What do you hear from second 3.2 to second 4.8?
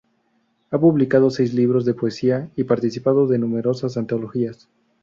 de numerosas antologías.